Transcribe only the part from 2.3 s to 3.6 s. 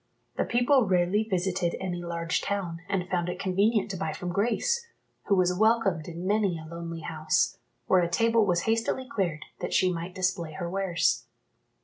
town, and found it